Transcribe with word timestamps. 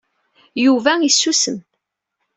Yuba 0.65 0.91
isusem. 1.09 1.57